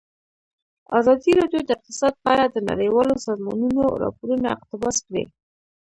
[0.99, 5.23] ازادي راډیو د اقتصاد په اړه د نړیوالو سازمانونو راپورونه اقتباس کړي.